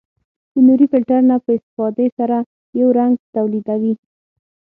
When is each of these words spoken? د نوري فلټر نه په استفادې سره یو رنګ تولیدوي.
د 0.53 0.55
نوري 0.67 0.85
فلټر 0.91 1.21
نه 1.29 1.35
په 1.43 1.51
استفادې 1.57 2.07
سره 2.17 2.37
یو 2.79 2.89
رنګ 2.99 3.13
تولیدوي. 3.35 3.93